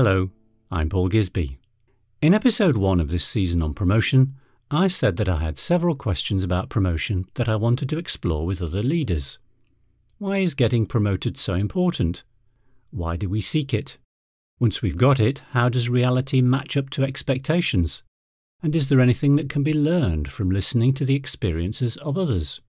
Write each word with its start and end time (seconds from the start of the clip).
Hello, 0.00 0.30
I'm 0.70 0.88
Paul 0.88 1.08
Gisby. 1.08 1.58
In 2.22 2.32
episode 2.32 2.76
1 2.76 3.00
of 3.00 3.10
this 3.10 3.24
season 3.24 3.60
on 3.60 3.74
promotion, 3.74 4.36
I 4.70 4.86
said 4.86 5.16
that 5.16 5.28
I 5.28 5.40
had 5.40 5.58
several 5.58 5.96
questions 5.96 6.44
about 6.44 6.68
promotion 6.68 7.26
that 7.34 7.48
I 7.48 7.56
wanted 7.56 7.88
to 7.88 7.98
explore 7.98 8.46
with 8.46 8.62
other 8.62 8.80
leaders. 8.80 9.38
Why 10.18 10.38
is 10.38 10.54
getting 10.54 10.86
promoted 10.86 11.36
so 11.36 11.54
important? 11.54 12.22
Why 12.92 13.16
do 13.16 13.28
we 13.28 13.40
seek 13.40 13.74
it? 13.74 13.98
Once 14.60 14.82
we've 14.82 14.96
got 14.96 15.18
it, 15.18 15.42
how 15.50 15.68
does 15.68 15.88
reality 15.88 16.42
match 16.42 16.76
up 16.76 16.90
to 16.90 17.02
expectations? 17.02 18.04
And 18.62 18.76
is 18.76 18.88
there 18.88 19.00
anything 19.00 19.34
that 19.34 19.48
can 19.48 19.64
be 19.64 19.74
learned 19.74 20.30
from 20.30 20.48
listening 20.48 20.94
to 20.94 21.04
the 21.04 21.16
experiences 21.16 21.96
of 21.96 22.16
others? 22.16 22.60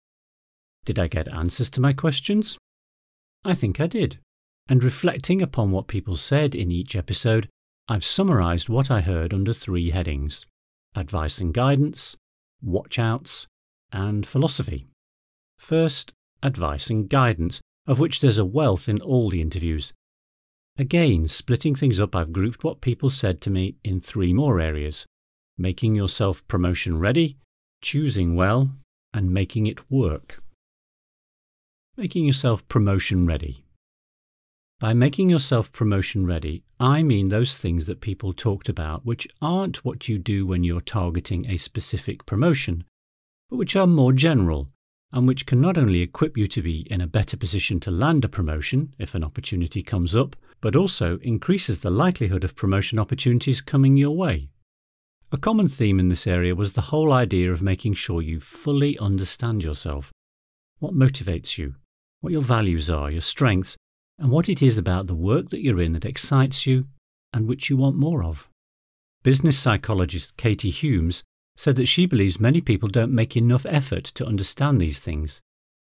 Did 0.84 0.98
I 0.98 1.08
get 1.08 1.27
answers 1.27 1.70
to 1.70 1.80
my 1.80 1.94
questions? 1.94 2.58
I 3.45 3.53
think 3.53 3.80
I 3.80 3.86
did 3.86 4.17
and 4.70 4.84
reflecting 4.84 5.41
upon 5.41 5.72
what 5.72 5.88
people 5.88 6.16
said 6.16 6.54
in 6.54 6.72
each 6.72 6.96
episode, 6.96 7.50
I've 7.88 8.05
summarised 8.05 8.70
what 8.70 8.92
I 8.92 9.02
heard 9.02 9.34
under 9.34 9.52
three 9.52 9.90
headings 9.90 10.45
advice 10.95 11.40
and 11.40 11.54
guidance, 11.54 12.16
watchouts, 12.66 13.48
and 13.92 14.26
philosophy. 14.26 14.88
First, 15.58 16.14
advice 16.44 16.89
and 16.89 17.09
guidance, 17.09 17.61
of 17.88 18.00
which 18.00 18.22
there's 18.22 18.38
a 18.38 18.45
wealth 18.45 18.88
in 18.88 19.02
all 19.02 19.30
the 19.30 19.42
interviews. 19.42 19.92
Again, 20.78 21.28
splitting 21.28 21.76
things 21.76 22.00
up, 22.00 22.16
I've 22.16 22.31
grouped 22.31 22.64
what 22.64 22.81
people 22.81 23.09
said 23.09 23.42
to 23.42 23.50
me 23.50 23.76
in 23.83 24.00
three 24.00 24.33
more 24.33 24.59
areas 24.59 25.06
making 25.58 25.94
yourself 25.94 26.48
promotion 26.48 26.98
ready, 26.98 27.38
choosing 27.81 28.33
well, 28.36 28.72
and 29.14 29.30
making 29.30 29.67
it 29.67 29.92
work. 29.92 30.42
Making 31.98 32.26
yourself 32.26 32.66
promotion 32.70 33.26
ready. 33.26 33.66
By 34.80 34.94
making 34.94 35.30
yourself 35.30 35.73
promotion 35.73 36.25
ready, 36.25 36.63
I 36.80 37.03
mean 37.03 37.27
those 37.27 37.58
things 37.58 37.85
that 37.88 37.99
people 37.99 38.31
talked 38.31 38.69
about 38.69 39.05
which 39.05 39.27
aren't 39.41 39.83
what 39.83 40.08
you 40.08 40.17
do 40.17 40.45
when 40.45 40.63
you're 40.63 40.80
targeting 40.80 41.45
a 41.45 41.58
specific 41.58 42.25
promotion, 42.25 42.86
but 43.49 43.58
which 43.58 43.75
are 43.75 43.86
more 43.86 44.13
general 44.13 44.69
and 45.11 45.27
which 45.27 45.45
can 45.45 45.59
not 45.59 45.77
only 45.77 45.99
equip 45.99 46.38
you 46.38 46.47
to 46.47 46.61
be 46.61 46.88
in 46.89 47.02
a 47.02 47.08
better 47.08 47.36
position 47.36 47.81
to 47.81 47.91
land 47.91 48.23
a 48.23 48.30
promotion 48.30 48.94
if 48.97 49.16
an 49.16 49.23
opportunity 49.23 49.83
comes 49.83 50.16
up, 50.16 50.38
but 50.61 50.77
also 50.77 51.17
increases 51.23 51.80
the 51.80 51.89
likelihood 51.89 52.45
of 52.45 52.55
promotion 52.55 52.97
opportunities 52.97 53.59
coming 53.59 53.97
your 53.97 54.16
way. 54.16 54.49
A 55.33 55.38
common 55.38 55.67
theme 55.67 55.99
in 55.99 56.08
this 56.08 56.25
area 56.25 56.55
was 56.55 56.73
the 56.73 56.89
whole 56.89 57.11
idea 57.11 57.52
of 57.52 57.61
making 57.61 57.95
sure 57.95 58.21
you 58.21 58.39
fully 58.39 58.97
understand 58.97 59.61
yourself. 59.61 60.09
What 60.77 60.93
motivates 60.93 61.58
you, 61.58 61.75
what 62.21 62.31
your 62.31 62.41
values 62.41 62.89
are, 62.89 63.11
your 63.11 63.21
strengths, 63.21 63.75
and 64.20 64.30
what 64.30 64.50
it 64.50 64.62
is 64.62 64.78
about 64.78 65.08
the 65.08 65.16
work 65.16 65.50
that 65.50 65.64
you're 65.64 65.81
in 65.81 65.94
that 65.94 66.06
excites 66.06 66.67
you 66.67 66.86
and 67.34 67.48
which 67.48 67.70
you 67.70 67.78
want 67.78 67.95
more 67.95 68.23
of. 68.23 68.50
Business 69.23 69.58
psychologist 69.58 70.38
Katie 70.38 70.70
Humes 70.70 71.23
said 71.56 71.76
that 71.76 71.88
she 71.88 72.06
believes 72.06 72.39
many 72.39 72.61
people 72.61 72.89
don't 72.89 73.14
make 73.14 73.36
enough 73.36 73.66
effort 73.66 74.06
to 74.06 74.26
understand 74.26 74.80
these 74.80 75.00
things. 75.00 75.42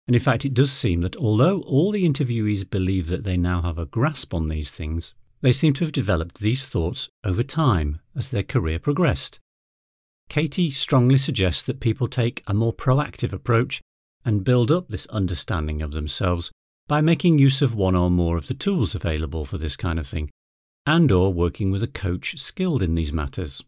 And 0.08 0.16
in 0.16 0.22
fact, 0.22 0.46
it 0.46 0.54
does 0.54 0.72
seem 0.72 1.02
that 1.02 1.16
although 1.16 1.62
all 1.62 1.92
the 1.92 2.08
interviewees 2.08 2.68
believe 2.68 3.08
that 3.08 3.24
they 3.24 3.38
now 3.38 3.62
have 3.62 3.78
a 3.78 3.86
grasp 3.86 4.34
on 4.34 4.48
these 4.48 4.72
things, 4.72 5.14
they 5.42 5.52
seem 5.52 5.74
to 5.74 5.86
have 5.86 5.92
developed 5.92 6.40
these 6.40 6.66
thoughts 6.66 7.08
over 7.24 7.44
time 7.44 8.00
as 8.16 8.30
their 8.30 8.44
career 8.44 8.80
progressed. 8.80 9.40
Katie 10.28 10.72
strongly 10.72 11.18
suggests 11.18 11.64
that 11.64 11.80
people 11.80 12.08
take 12.08 12.44
a 12.48 12.54
more 12.54 12.74
proactive 12.74 13.34
approach 13.34 13.82
and 14.26 14.44
build 14.44 14.72
up 14.72 14.90
this 14.90 15.08
understanding 15.08 15.82
of 15.82 15.92
themselves 15.92 16.52
by 16.90 17.02
making 17.02 17.38
use 17.38 17.62
of 17.62 17.76
one 17.76 17.96
or 17.96 18.10
more 18.10 18.36
of 18.36 18.48
the 18.48 18.54
tools 18.56 18.96
available 18.96 19.46
for 19.46 19.60
this 19.60 19.78
kind 19.78 20.00
of 20.00 20.08
thing, 20.08 20.28
and 20.88 21.12
or 21.12 21.32
working 21.32 21.70
with 21.70 21.84
a 21.84 21.88
coach 21.88 22.40
skilled 22.40 22.82
in 22.82 22.96
these 22.96 23.14
matters. 23.14 23.64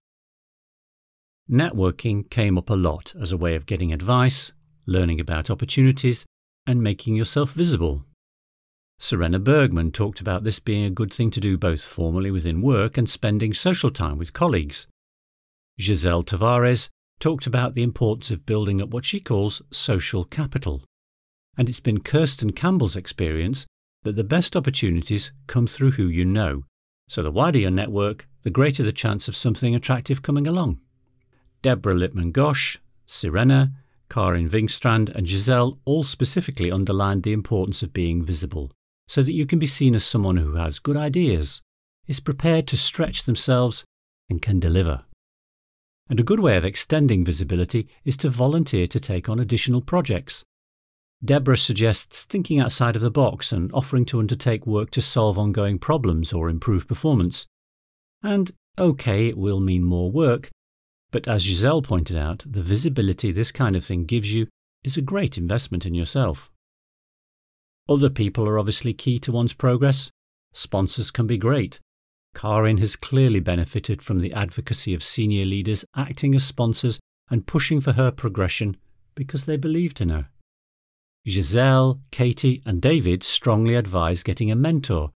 Networking 1.47 2.27
came 2.31 2.57
up 2.57 2.71
a 2.71 2.75
lot 2.75 3.13
as 3.21 3.31
a 3.31 3.37
way 3.37 3.53
of 3.53 3.67
getting 3.67 3.93
advice, 3.93 4.53
learning 4.87 5.19
about 5.19 5.51
opportunities, 5.51 6.25
and 6.65 6.81
making 6.81 7.15
yourself 7.15 7.53
visible. 7.53 8.03
Serena 8.99 9.37
Bergman 9.37 9.91
talked 9.91 10.19
about 10.19 10.43
this 10.43 10.59
being 10.59 10.85
a 10.85 10.89
good 10.89 11.13
thing 11.13 11.29
to 11.29 11.39
do 11.39 11.59
both 11.59 11.83
formally 11.83 12.31
within 12.31 12.59
work 12.59 12.97
and 12.97 13.07
spending 13.07 13.53
social 13.53 13.91
time 13.91 14.17
with 14.17 14.33
colleagues. 14.33 14.87
Giselle 15.79 16.23
Tavares 16.23 16.89
talked 17.19 17.45
about 17.45 17.75
the 17.75 17.83
importance 17.83 18.31
of 18.31 18.47
building 18.47 18.81
up 18.81 18.89
what 18.89 19.05
she 19.05 19.19
calls 19.19 19.61
social 19.69 20.23
capital, 20.23 20.81
and 21.57 21.67
it's 21.67 21.79
been 21.79 21.99
Kirsten 21.99 22.51
Campbell's 22.51 22.95
experience 22.95 23.65
that 24.03 24.15
the 24.15 24.23
best 24.23 24.55
opportunities 24.55 25.31
come 25.47 25.67
through 25.67 25.91
who 25.91 26.07
you 26.07 26.25
know. 26.25 26.63
So 27.07 27.21
the 27.21 27.31
wider 27.31 27.59
your 27.59 27.71
network, 27.71 28.27
the 28.43 28.49
greater 28.49 28.83
the 28.83 28.91
chance 28.91 29.27
of 29.27 29.35
something 29.35 29.75
attractive 29.75 30.21
coming 30.21 30.47
along. 30.47 30.79
Deborah 31.61 31.93
Lippman 31.95 32.31
Gosh, 32.31 32.79
Serena, 33.05 33.73
Karin 34.09 34.49
Wingstrand, 34.49 35.09
and 35.15 35.27
Giselle 35.27 35.77
all 35.85 36.03
specifically 36.03 36.71
underlined 36.71 37.23
the 37.23 37.33
importance 37.33 37.83
of 37.83 37.93
being 37.93 38.23
visible, 38.23 38.71
so 39.07 39.21
that 39.21 39.33
you 39.33 39.45
can 39.45 39.59
be 39.59 39.67
seen 39.67 39.93
as 39.93 40.03
someone 40.03 40.37
who 40.37 40.55
has 40.55 40.79
good 40.79 40.97
ideas, 40.97 41.61
is 42.07 42.19
prepared 42.19 42.67
to 42.67 42.77
stretch 42.77 43.23
themselves, 43.23 43.83
and 44.29 44.41
can 44.41 44.59
deliver. 44.59 45.03
And 46.09 46.19
a 46.19 46.23
good 46.23 46.39
way 46.39 46.57
of 46.57 46.65
extending 46.65 47.23
visibility 47.23 47.87
is 48.03 48.17
to 48.17 48.29
volunteer 48.29 48.87
to 48.87 48.99
take 48.99 49.29
on 49.29 49.39
additional 49.39 49.81
projects 49.81 50.43
Deborah 51.23 51.57
suggests 51.57 52.25
thinking 52.25 52.59
outside 52.59 52.95
of 52.95 53.01
the 53.01 53.11
box 53.11 53.51
and 53.51 53.71
offering 53.73 54.05
to 54.05 54.19
undertake 54.19 54.65
work 54.65 54.89
to 54.91 55.01
solve 55.01 55.37
ongoing 55.37 55.77
problems 55.77 56.33
or 56.33 56.49
improve 56.49 56.87
performance. 56.87 57.45
And, 58.23 58.51
okay, 58.77 59.27
it 59.27 59.37
will 59.37 59.59
mean 59.59 59.83
more 59.83 60.11
work, 60.11 60.49
but 61.11 61.27
as 61.27 61.43
Giselle 61.43 61.81
pointed 61.81 62.17
out, 62.17 62.43
the 62.47 62.63
visibility 62.63 63.31
this 63.31 63.51
kind 63.51 63.75
of 63.75 63.85
thing 63.85 64.05
gives 64.05 64.33
you 64.33 64.47
is 64.83 64.97
a 64.97 65.01
great 65.01 65.37
investment 65.37 65.85
in 65.85 65.93
yourself. 65.93 66.49
Other 67.87 68.09
people 68.09 68.47
are 68.47 68.57
obviously 68.57 68.93
key 68.93 69.19
to 69.19 69.31
one's 69.31 69.53
progress. 69.53 70.09
Sponsors 70.53 71.11
can 71.11 71.27
be 71.27 71.37
great. 71.37 71.79
Karin 72.33 72.77
has 72.77 72.95
clearly 72.95 73.41
benefited 73.41 74.01
from 74.01 74.19
the 74.19 74.33
advocacy 74.33 74.93
of 74.93 75.03
senior 75.03 75.45
leaders 75.45 75.83
acting 75.95 76.33
as 76.33 76.45
sponsors 76.45 76.99
and 77.29 77.45
pushing 77.45 77.81
for 77.81 77.91
her 77.93 78.09
progression 78.11 78.77
because 79.13 79.43
they 79.43 79.57
believed 79.57 79.99
in 79.99 80.09
her. 80.09 80.29
Giselle, 81.27 82.01
Katie, 82.09 82.63
and 82.65 82.81
David 82.81 83.23
strongly 83.23 83.75
advise 83.75 84.23
getting 84.23 84.51
a 84.51 84.55
mentor, 84.55 85.11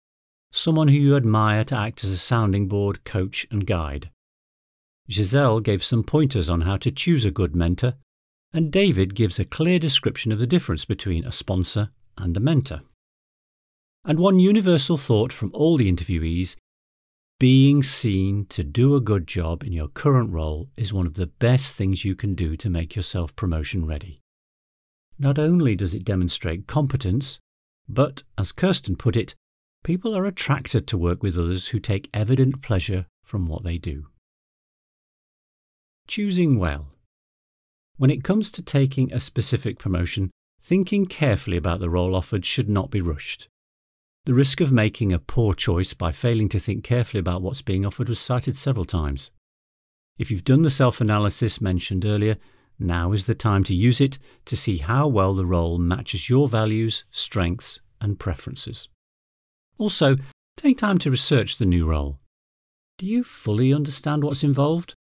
someone 0.51 0.87
who 0.87 0.95
you 0.95 1.15
admire 1.15 1.63
to 1.65 1.75
act 1.75 2.03
as 2.03 2.11
a 2.11 2.17
sounding 2.17 2.67
board, 2.67 3.03
coach, 3.03 3.47
and 3.49 3.65
guide. 3.65 4.11
Giselle 5.09 5.59
gave 5.59 5.83
some 5.83 6.03
pointers 6.03 6.49
on 6.49 6.61
how 6.61 6.77
to 6.77 6.91
choose 6.91 7.25
a 7.25 7.31
good 7.31 7.55
mentor, 7.55 7.95
and 8.53 8.71
David 8.71 9.15
gives 9.15 9.39
a 9.39 9.45
clear 9.45 9.79
description 9.79 10.31
of 10.31 10.39
the 10.39 10.47
difference 10.47 10.85
between 10.85 11.25
a 11.25 11.31
sponsor 11.31 11.89
and 12.17 12.37
a 12.37 12.39
mentor. 12.39 12.81
And 14.03 14.19
one 14.19 14.39
universal 14.39 14.97
thought 14.97 15.33
from 15.33 15.51
all 15.53 15.77
the 15.77 15.91
interviewees 15.91 16.55
being 17.39 17.83
seen 17.83 18.45
to 18.45 18.63
do 18.63 18.95
a 18.95 19.01
good 19.01 19.27
job 19.27 19.63
in 19.63 19.73
your 19.73 19.89
current 19.89 20.31
role 20.31 20.69
is 20.77 20.93
one 20.93 21.05
of 21.05 21.15
the 21.15 21.27
best 21.27 21.75
things 21.75 22.05
you 22.05 22.15
can 22.15 22.33
do 22.33 22.55
to 22.55 22.69
make 22.69 22.95
yourself 22.95 23.35
promotion 23.35 23.85
ready. 23.85 24.21
Not 25.17 25.39
only 25.39 25.75
does 25.75 25.93
it 25.93 26.03
demonstrate 26.03 26.67
competence, 26.67 27.39
but, 27.87 28.23
as 28.37 28.51
Kirsten 28.51 28.95
put 28.95 29.15
it, 29.15 29.35
people 29.83 30.15
are 30.15 30.25
attracted 30.25 30.87
to 30.87 30.97
work 30.97 31.23
with 31.23 31.37
others 31.37 31.67
who 31.67 31.79
take 31.79 32.09
evident 32.13 32.61
pleasure 32.61 33.05
from 33.23 33.47
what 33.47 33.63
they 33.63 33.77
do. 33.77 34.07
Choosing 36.07 36.59
well. 36.59 36.87
When 37.97 38.11
it 38.11 38.23
comes 38.23 38.51
to 38.51 38.61
taking 38.61 39.13
a 39.13 39.19
specific 39.19 39.79
promotion, 39.79 40.31
thinking 40.61 41.05
carefully 41.05 41.57
about 41.57 41.79
the 41.79 41.89
role 41.89 42.15
offered 42.15 42.45
should 42.45 42.67
not 42.67 42.91
be 42.91 43.01
rushed. 43.01 43.47
The 44.25 44.33
risk 44.33 44.59
of 44.59 44.71
making 44.71 45.13
a 45.13 45.19
poor 45.19 45.53
choice 45.53 45.93
by 45.93 46.11
failing 46.11 46.49
to 46.49 46.59
think 46.59 46.83
carefully 46.83 47.19
about 47.19 47.43
what's 47.43 47.61
being 47.61 47.85
offered 47.85 48.09
was 48.09 48.19
cited 48.19 48.57
several 48.57 48.85
times. 48.85 49.29
If 50.17 50.31
you've 50.31 50.43
done 50.43 50.63
the 50.63 50.69
self 50.69 50.99
analysis 50.99 51.61
mentioned 51.61 52.05
earlier, 52.05 52.37
now 52.79 53.11
is 53.11 53.25
the 53.25 53.35
time 53.35 53.63
to 53.65 53.75
use 53.75 54.01
it 54.01 54.19
to 54.45 54.55
see 54.55 54.77
how 54.77 55.07
well 55.07 55.33
the 55.33 55.45
role 55.45 55.77
matches 55.77 56.29
your 56.29 56.47
values, 56.47 57.05
strengths, 57.11 57.79
and 58.01 58.19
preferences. 58.19 58.89
Also, 59.77 60.17
take 60.57 60.77
time 60.77 60.97
to 60.99 61.11
research 61.11 61.57
the 61.57 61.65
new 61.65 61.85
role. 61.85 62.19
Do 62.97 63.05
you 63.05 63.23
fully 63.23 63.73
understand 63.73 64.23
what's 64.23 64.43
involved? 64.43 64.93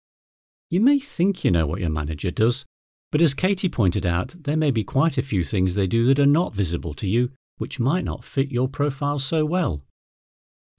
You 0.71 0.81
may 0.81 0.99
think 0.99 1.45
you 1.45 1.51
know 1.51 1.67
what 1.67 1.81
your 1.81 1.91
manager 1.91 2.31
does, 2.31 2.65
but 3.13 3.23
as 3.23 3.35
Katie 3.35 3.69
pointed 3.69 4.05
out, 4.05 4.35
there 4.43 4.57
may 4.57 4.73
be 4.73 4.83
quite 4.83 5.19
a 5.19 5.23
few 5.23 5.45
things 5.45 5.75
they 5.75 5.87
do 5.87 6.07
that 6.07 6.19
are 6.19 6.27
not 6.27 6.55
visible 6.55 6.95
to 6.95 7.07
you, 7.07 7.31
which 7.59 7.79
might 7.79 8.05
not 8.05 8.25
fit 8.25 8.51
your 8.51 8.69
profile 8.69 9.21
so 9.21 9.45
well. 9.45 9.83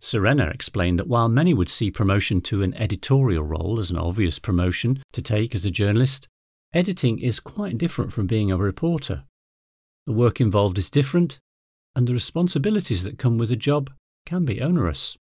Serena 0.02 0.48
explained 0.48 1.00
that 1.00 1.08
while 1.08 1.30
many 1.30 1.54
would 1.54 1.70
see 1.70 1.90
promotion 1.90 2.42
to 2.42 2.62
an 2.62 2.74
editorial 2.76 3.44
role 3.44 3.80
as 3.80 3.92
an 3.92 3.98
obvious 3.98 4.40
promotion 4.40 5.02
to 5.14 5.22
take 5.22 5.56
as 5.56 5.66
a 5.66 5.72
journalist, 5.72 6.28
Editing 6.76 7.20
is 7.20 7.40
quite 7.40 7.78
different 7.78 8.12
from 8.12 8.28
being 8.28 8.52
a 8.52 8.58
reporter. 8.58 9.24
The 10.08 10.12
work 10.12 10.42
involved 10.42 10.78
is 10.78 10.92
different, 10.92 11.40
and 11.96 12.06
the 12.06 12.12
responsibilities 12.12 13.04
that 13.04 13.18
come 13.18 13.38
with 13.38 13.48
the 13.48 13.56
job 13.56 13.90
can 14.26 14.44
be 14.44 14.62
onerous. 14.62 15.16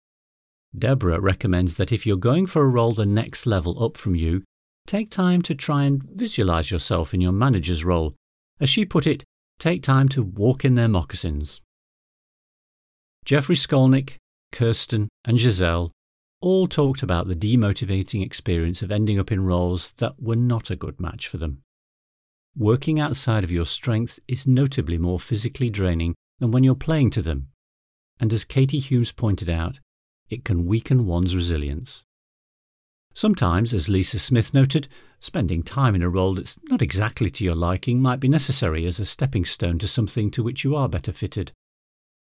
Deborah 0.78 1.18
recommends 1.18 1.74
that 1.74 1.90
if 1.90 2.06
you're 2.06 2.16
going 2.16 2.46
for 2.46 2.62
a 2.62 2.68
role 2.68 2.94
the 2.94 3.04
next 3.04 3.46
level 3.46 3.82
up 3.82 3.96
from 3.96 4.14
you, 4.14 4.44
take 4.86 5.10
time 5.10 5.42
to 5.42 5.54
try 5.56 5.82
and 5.82 6.04
visualize 6.04 6.70
yourself 6.70 7.12
in 7.12 7.20
your 7.20 7.32
manager's 7.32 7.84
role. 7.84 8.14
As 8.60 8.70
she 8.70 8.84
put 8.84 9.08
it, 9.08 9.24
take 9.58 9.82
time 9.82 10.08
to 10.10 10.22
walk 10.22 10.64
in 10.64 10.76
their 10.76 10.86
moccasins. 10.86 11.62
Jeffrey 13.24 13.56
Skolnick, 13.56 14.18
Kirsten, 14.52 15.08
and 15.24 15.36
Giselle 15.36 15.90
all 16.40 16.66
talked 16.66 17.02
about 17.02 17.28
the 17.28 17.36
demotivating 17.36 18.24
experience 18.24 18.82
of 18.82 18.90
ending 18.90 19.18
up 19.18 19.30
in 19.30 19.44
roles 19.44 19.92
that 19.98 20.20
were 20.20 20.36
not 20.36 20.70
a 20.70 20.76
good 20.76 20.98
match 21.00 21.28
for 21.28 21.36
them. 21.36 21.62
Working 22.56 22.98
outside 22.98 23.44
of 23.44 23.52
your 23.52 23.66
strengths 23.66 24.18
is 24.26 24.46
notably 24.46 24.98
more 24.98 25.20
physically 25.20 25.70
draining 25.70 26.14
than 26.38 26.50
when 26.50 26.64
you're 26.64 26.74
playing 26.74 27.10
to 27.10 27.22
them. 27.22 27.48
And 28.18 28.32
as 28.32 28.44
Katie 28.44 28.78
Humes 28.78 29.12
pointed 29.12 29.48
out, 29.48 29.80
it 30.28 30.44
can 30.44 30.66
weaken 30.66 31.06
one's 31.06 31.36
resilience. 31.36 32.04
Sometimes, 33.12 33.74
as 33.74 33.88
Lisa 33.88 34.18
Smith 34.18 34.54
noted, 34.54 34.88
spending 35.20 35.62
time 35.62 35.94
in 35.94 36.02
a 36.02 36.08
role 36.08 36.34
that's 36.34 36.56
not 36.68 36.80
exactly 36.80 37.28
to 37.30 37.44
your 37.44 37.56
liking 37.56 38.00
might 38.00 38.20
be 38.20 38.28
necessary 38.28 38.86
as 38.86 39.00
a 39.00 39.04
stepping 39.04 39.44
stone 39.44 39.78
to 39.78 39.88
something 39.88 40.30
to 40.30 40.42
which 40.42 40.64
you 40.64 40.76
are 40.76 40.88
better 40.88 41.12
fitted. 41.12 41.52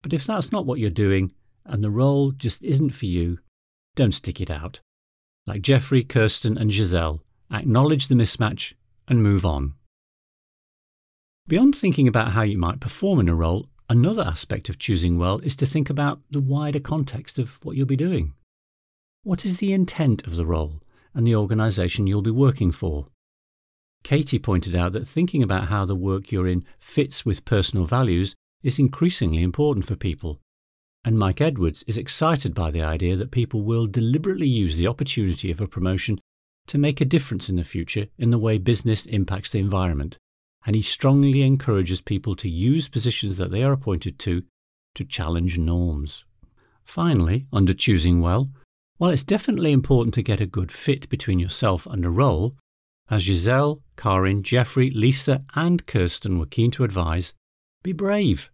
But 0.03 0.13
if 0.13 0.25
that's 0.25 0.51
not 0.51 0.67
what 0.67 0.79
you're 0.79 0.91
doing, 0.91 1.33
and 1.67 1.85
the 1.85 1.91
role 1.91 2.33
just 2.33 2.65
isn't 2.65 2.91
for 2.91 3.07
you, 3.07 3.39
don't 3.95 4.13
stick 4.13 4.41
it 4.41 4.51
out. 4.51 4.81
Like 5.47 5.63
Jeffrey, 5.63 6.05
Kirsten, 6.05 6.57
and 6.57 6.73
Giselle, 6.73 7.23
acknowledge 7.51 8.09
the 8.09 8.15
mismatch 8.15 8.75
and 9.09 9.23
move 9.23 9.45
on. 9.45 9.75
Beyond 11.49 11.75
thinking 11.75 12.07
about 12.07 12.33
how 12.33 12.43
you 12.43 12.59
might 12.59 12.81
perform 12.81 13.19
in 13.19 13.29
a 13.29 13.35
role, 13.35 13.67
another 13.89 14.23
aspect 14.23 14.69
of 14.69 14.79
choosing 14.79 15.19
well 15.19 15.39
is 15.39 15.57
to 15.57 15.67
think 15.67 15.91
about 15.91 16.21
the 16.31 16.41
wider 16.41 16.79
context 16.79 17.39
of 17.39 17.65
what 17.65 17.77
you'll 17.77 17.87
be 17.87 17.97
doing. 17.97 18.35
What 19.25 19.45
is 19.45 19.57
the 19.57 19.73
intent 19.73 20.27
of 20.27 20.37
the 20.37 20.47
role 20.47 20.81
and 21.13 21.27
the 21.27 21.35
organisation 21.35 22.07
you'll 22.07 22.23
be 22.23 22.31
working 22.31 22.71
for? 22.71 23.09
Katie 24.03 24.39
pointed 24.39 24.75
out 24.75 24.93
that 24.93 25.09
thinking 25.09 25.43
about 25.43 25.69
how 25.69 25.85
the 25.85 25.97
work 25.97 26.31
you're 26.31 26.47
in 26.47 26.65
fits 26.79 27.27
with 27.27 27.45
personal 27.45 27.85
values 27.85 28.35
is 28.63 28.79
increasingly 28.79 29.43
important 29.43 29.85
for 29.85 29.97
people. 29.97 30.41
And 31.05 31.19
Mike 31.19 31.41
Edwards 31.41 31.83
is 31.87 31.97
excited 31.97 32.55
by 32.55 32.71
the 32.71 32.83
idea 32.83 33.17
that 33.17 33.31
people 33.31 33.63
will 33.63 33.87
deliberately 33.87 34.49
use 34.49 34.77
the 34.77 34.87
opportunity 34.87 35.51
of 35.51 35.61
a 35.61 35.67
promotion 35.67 36.21
to 36.67 36.79
make 36.79 37.01
a 37.01 37.07
difference 37.07 37.49
in 37.49 37.57
the 37.57 37.65
future 37.65 38.07
in 38.19 38.31
the 38.31 38.39
way 38.39 38.59
business 38.59 39.07
impacts 39.07 39.51
the 39.51 39.59
environment. 39.59 40.19
And 40.67 40.77
he 40.77 40.83
strongly 40.83 41.43
encourages 41.43 42.01
people 42.03 42.37
to 42.37 42.51
use 42.51 42.89
positions 42.89 43.39
that 43.39 43.51
they 43.51 43.63
are 43.63 43.73
appointed 43.73 44.19
to 44.21 44.45
to 44.95 45.05
challenge 45.05 45.57
norms. 45.57 46.25
Finally, 46.85 47.47
under 47.53 47.73
choosing 47.73 48.21
well, 48.21 48.51
while 48.99 49.11
it's 49.11 49.23
definitely 49.23 49.73
important 49.73 50.13
to 50.15 50.23
get 50.23 50.41
a 50.41 50.47
good 50.47 50.73
fit 50.73 51.09
between 51.09 51.39
yourself 51.39 51.87
and 51.87 52.05
a 52.05 52.11
role, 52.11 52.57
as 53.09 53.23
Giselle, 53.23 53.81
Karin, 53.97 54.43
Jeffrey, 54.43 54.91
Lisa, 54.91 55.43
and 55.55 55.87
Kirsten 55.87 56.39
were 56.39 56.47
keen 56.47 56.71
to 56.73 56.85
advise, 56.85 57.33
be 57.83 57.93
brave. 57.93 58.51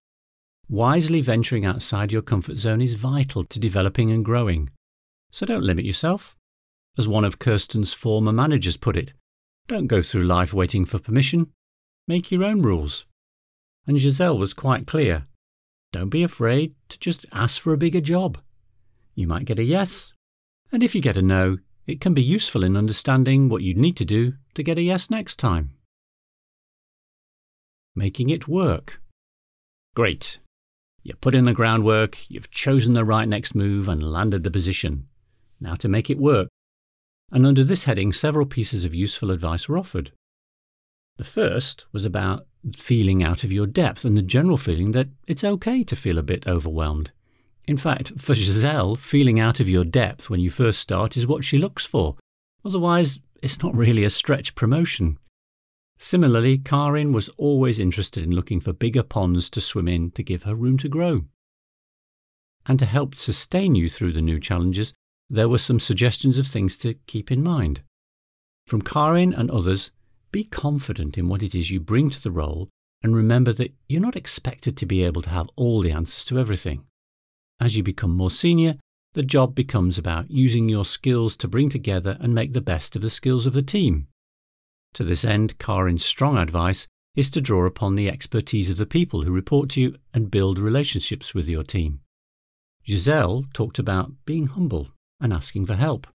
Wisely 0.68 1.20
venturing 1.20 1.64
outside 1.64 2.10
your 2.10 2.22
comfort 2.22 2.56
zone 2.56 2.82
is 2.82 2.94
vital 2.94 3.44
to 3.44 3.60
developing 3.60 4.10
and 4.10 4.24
growing. 4.24 4.70
So 5.30 5.46
don't 5.46 5.62
limit 5.62 5.84
yourself. 5.84 6.36
As 6.98 7.06
one 7.06 7.24
of 7.24 7.38
Kirsten's 7.38 7.94
former 7.94 8.32
managers 8.32 8.76
put 8.76 8.96
it, 8.96 9.12
don't 9.68 9.86
go 9.86 10.02
through 10.02 10.24
life 10.24 10.52
waiting 10.52 10.84
for 10.84 10.98
permission. 10.98 11.52
Make 12.08 12.32
your 12.32 12.42
own 12.42 12.62
rules. 12.62 13.04
And 13.86 13.98
Giselle 13.98 14.38
was 14.38 14.54
quite 14.54 14.86
clear. 14.86 15.26
Don't 15.92 16.08
be 16.08 16.24
afraid 16.24 16.74
to 16.88 16.98
just 16.98 17.26
ask 17.32 17.60
for 17.60 17.72
a 17.72 17.78
bigger 17.78 18.00
job. 18.00 18.38
You 19.14 19.26
might 19.26 19.44
get 19.44 19.58
a 19.58 19.64
yes, 19.64 20.12
and 20.72 20.82
if 20.82 20.94
you 20.94 21.00
get 21.00 21.16
a 21.16 21.22
no, 21.22 21.58
it 21.86 22.00
can 22.00 22.12
be 22.12 22.22
useful 22.22 22.64
in 22.64 22.76
understanding 22.76 23.48
what 23.48 23.62
you'd 23.62 23.76
need 23.76 23.96
to 23.98 24.04
do 24.04 24.34
to 24.54 24.62
get 24.64 24.78
a 24.78 24.82
yes 24.82 25.10
next 25.10 25.36
time. 25.36 25.70
Making 27.94 28.30
it 28.30 28.48
work. 28.48 29.00
Great. 29.94 30.38
You 31.06 31.14
put 31.14 31.36
in 31.36 31.44
the 31.44 31.52
groundwork, 31.52 32.28
you've 32.28 32.50
chosen 32.50 32.94
the 32.94 33.04
right 33.04 33.28
next 33.28 33.54
move 33.54 33.88
and 33.88 34.02
landed 34.02 34.42
the 34.42 34.50
position. 34.50 35.06
Now 35.60 35.76
to 35.76 35.86
make 35.88 36.10
it 36.10 36.18
work. 36.18 36.48
And 37.30 37.46
under 37.46 37.62
this 37.62 37.84
heading, 37.84 38.12
several 38.12 38.44
pieces 38.44 38.84
of 38.84 38.92
useful 38.92 39.30
advice 39.30 39.68
were 39.68 39.78
offered. 39.78 40.10
The 41.16 41.22
first 41.22 41.86
was 41.92 42.04
about 42.04 42.48
feeling 42.76 43.22
out 43.22 43.44
of 43.44 43.52
your 43.52 43.68
depth 43.68 44.04
and 44.04 44.18
the 44.18 44.22
general 44.22 44.56
feeling 44.56 44.90
that 44.92 45.06
it's 45.28 45.44
okay 45.44 45.84
to 45.84 45.94
feel 45.94 46.18
a 46.18 46.24
bit 46.24 46.44
overwhelmed. 46.48 47.12
In 47.68 47.76
fact, 47.76 48.14
for 48.18 48.34
Giselle, 48.34 48.96
feeling 48.96 49.38
out 49.38 49.60
of 49.60 49.68
your 49.68 49.84
depth 49.84 50.28
when 50.28 50.40
you 50.40 50.50
first 50.50 50.80
start 50.80 51.16
is 51.16 51.24
what 51.24 51.44
she 51.44 51.56
looks 51.56 51.86
for. 51.86 52.16
Otherwise, 52.64 53.20
it's 53.40 53.62
not 53.62 53.76
really 53.76 54.02
a 54.02 54.10
stretch 54.10 54.56
promotion. 54.56 55.18
Similarly, 55.98 56.58
Karin 56.58 57.12
was 57.12 57.30
always 57.36 57.78
interested 57.78 58.22
in 58.22 58.32
looking 58.32 58.60
for 58.60 58.72
bigger 58.72 59.02
ponds 59.02 59.48
to 59.50 59.60
swim 59.60 59.88
in 59.88 60.10
to 60.12 60.22
give 60.22 60.42
her 60.42 60.54
room 60.54 60.76
to 60.78 60.88
grow. 60.88 61.24
And 62.66 62.78
to 62.78 62.86
help 62.86 63.14
sustain 63.14 63.74
you 63.74 63.88
through 63.88 64.12
the 64.12 64.20
new 64.20 64.38
challenges, 64.38 64.92
there 65.28 65.48
were 65.48 65.58
some 65.58 65.80
suggestions 65.80 66.38
of 66.38 66.46
things 66.46 66.76
to 66.78 66.94
keep 67.06 67.32
in 67.32 67.42
mind. 67.42 67.82
From 68.66 68.82
Karin 68.82 69.32
and 69.32 69.50
others, 69.50 69.90
be 70.32 70.44
confident 70.44 71.16
in 71.16 71.28
what 71.28 71.42
it 71.42 71.54
is 71.54 71.70
you 71.70 71.80
bring 71.80 72.10
to 72.10 72.22
the 72.22 72.30
role 72.30 72.68
and 73.02 73.14
remember 73.14 73.52
that 73.52 73.74
you're 73.88 74.00
not 74.00 74.16
expected 74.16 74.76
to 74.76 74.86
be 74.86 75.02
able 75.02 75.22
to 75.22 75.30
have 75.30 75.48
all 75.56 75.80
the 75.80 75.92
answers 75.92 76.24
to 76.26 76.38
everything. 76.38 76.84
As 77.60 77.76
you 77.76 77.82
become 77.82 78.10
more 78.10 78.30
senior, 78.30 78.76
the 79.14 79.22
job 79.22 79.54
becomes 79.54 79.96
about 79.96 80.30
using 80.30 80.68
your 80.68 80.84
skills 80.84 81.36
to 81.38 81.48
bring 81.48 81.70
together 81.70 82.18
and 82.20 82.34
make 82.34 82.52
the 82.52 82.60
best 82.60 82.96
of 82.96 83.02
the 83.02 83.10
skills 83.10 83.46
of 83.46 83.54
the 83.54 83.62
team. 83.62 84.08
To 84.96 85.04
this 85.04 85.24
end, 85.24 85.58
Karin's 85.58 86.04
strong 86.04 86.36
advice 86.36 86.86
is 87.14 87.30
to 87.30 87.40
draw 87.40 87.64
upon 87.64 87.94
the 87.94 88.10
expertise 88.10 88.68
of 88.68 88.76
the 88.76 88.84
people 88.84 89.22
who 89.22 89.32
report 89.32 89.70
to 89.70 89.80
you 89.80 89.96
and 90.12 90.30
build 90.30 90.58
relationships 90.58 91.34
with 91.34 91.48
your 91.48 91.62
team. 91.62 92.00
Giselle 92.86 93.44
talked 93.54 93.78
about 93.78 94.12
being 94.26 94.48
humble 94.48 94.90
and 95.20 95.32
asking 95.32 95.66
for 95.66 95.76
help. 95.76 96.06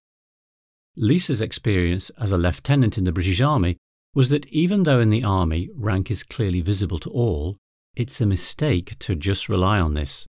Lisa's 0.94 1.42
experience 1.42 2.10
as 2.10 2.30
a 2.30 2.38
lieutenant 2.38 2.98
in 2.98 3.04
the 3.04 3.12
British 3.12 3.40
Army 3.40 3.78
was 4.14 4.28
that 4.28 4.46
even 4.46 4.82
though 4.82 5.00
in 5.00 5.10
the 5.10 5.24
Army 5.24 5.70
rank 5.74 6.10
is 6.10 6.22
clearly 6.22 6.60
visible 6.60 6.98
to 7.00 7.10
all, 7.10 7.56
it's 7.96 8.20
a 8.20 8.26
mistake 8.26 8.98
to 8.98 9.16
just 9.16 9.48
rely 9.48 9.80
on 9.80 9.94
this 9.94 10.26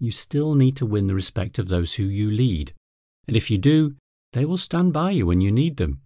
you 0.00 0.10
still 0.10 0.54
need 0.54 0.76
to 0.76 0.86
win 0.86 1.06
the 1.06 1.14
respect 1.14 1.58
of 1.58 1.68
those 1.68 1.94
who 1.94 2.04
you 2.04 2.30
lead. 2.30 2.72
And 3.28 3.36
if 3.36 3.50
you 3.50 3.58
do, 3.58 3.94
they 4.32 4.46
will 4.46 4.56
stand 4.56 4.92
by 4.94 5.10
you 5.10 5.26
when 5.26 5.42
you 5.42 5.52
need 5.52 5.76
them. 5.76 6.00